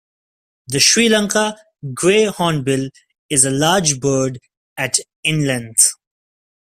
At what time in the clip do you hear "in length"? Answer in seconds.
5.23-5.91